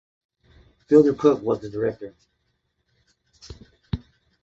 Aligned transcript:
Fielder 0.87 1.13
Cook 1.13 1.43
was 1.43 1.59
the 1.61 1.69
director. 1.69 2.15